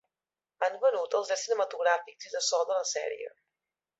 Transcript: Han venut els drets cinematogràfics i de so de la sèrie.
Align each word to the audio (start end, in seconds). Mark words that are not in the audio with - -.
Han 0.67 0.77
venut 0.85 1.17
els 1.19 1.29
drets 1.31 1.43
cinematogràfics 1.49 2.29
i 2.31 2.35
de 2.39 2.43
so 2.49 2.63
de 2.73 2.81
la 2.81 2.89
sèrie. 2.95 3.31